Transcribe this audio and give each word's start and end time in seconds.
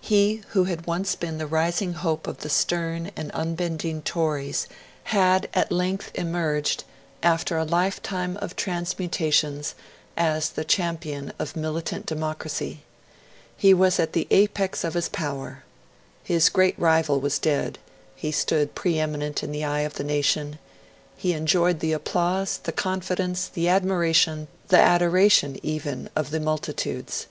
He 0.00 0.42
who 0.48 0.64
had 0.64 0.88
once 0.88 1.14
been 1.14 1.38
the 1.38 1.46
rising 1.46 1.92
hope 1.92 2.26
of 2.26 2.38
the 2.38 2.48
stern 2.50 3.12
and 3.14 3.30
unbending 3.32 4.02
Tories, 4.02 4.66
had 5.04 5.48
at 5.54 5.70
length 5.70 6.10
emerged, 6.16 6.82
after 7.22 7.56
a 7.56 7.64
lifetime 7.64 8.36
of 8.38 8.56
transmutations, 8.56 9.76
as 10.16 10.48
the 10.50 10.64
champion 10.64 11.32
of 11.38 11.54
militant 11.54 12.06
democracy. 12.06 12.80
He 13.56 13.72
was 13.72 14.00
at 14.00 14.14
the 14.14 14.26
apex 14.32 14.82
of 14.82 14.94
his 14.94 15.08
power. 15.08 15.62
His 16.24 16.48
great 16.48 16.76
rival 16.76 17.20
was 17.20 17.38
dead; 17.38 17.78
he 18.16 18.32
stood 18.32 18.74
pre 18.74 18.98
eminent 18.98 19.44
in 19.44 19.52
the 19.52 19.62
eye 19.62 19.82
of 19.82 19.94
the 19.94 20.02
nation; 20.02 20.58
he 21.16 21.34
enjoyed 21.34 21.78
the 21.78 21.92
applause, 21.92 22.58
the 22.64 22.72
confidence, 22.72 23.46
the 23.46 23.68
admiration, 23.68 24.48
the 24.70 24.80
adoration, 24.80 25.56
even, 25.64 26.10
of 26.16 26.32
multitudes. 26.42 27.28